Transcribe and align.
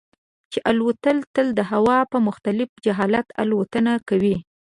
چې 0.51 0.59
الوتکه 0.69 1.25
تل 1.35 1.47
د 1.55 1.61
هوا 1.71 1.97
په 2.11 2.17
مخالف 2.27 2.69
جهت 2.85 3.27
الوتنه 3.41 3.93
کوي. 4.09 4.35